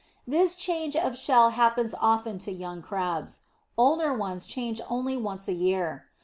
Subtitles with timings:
[0.25, 3.41] This change of shell happens often to young Crabs.
[3.77, 6.07] Older ones change only once a year.